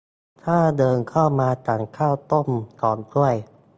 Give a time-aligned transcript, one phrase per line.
[0.43, 2.47] ถ้าเดินเข้ามาสั่งข้าวต้ม
[2.81, 3.35] สองถ้วย